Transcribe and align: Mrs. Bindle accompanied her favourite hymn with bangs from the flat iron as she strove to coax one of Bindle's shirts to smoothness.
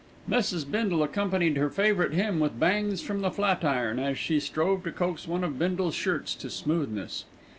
Mrs. 0.27 0.65
Bindle 0.71 1.03
accompanied 1.03 1.57
her 1.57 1.69
favourite 1.69 2.11
hymn 2.11 2.39
with 2.39 2.59
bangs 2.59 3.03
from 3.03 3.21
the 3.21 3.29
flat 3.29 3.63
iron 3.63 3.99
as 3.99 4.17
she 4.17 4.39
strove 4.39 4.83
to 4.85 4.91
coax 4.91 5.27
one 5.27 5.43
of 5.43 5.59
Bindle's 5.59 5.93
shirts 5.93 6.33
to 6.33 6.49
smoothness. 6.49 7.25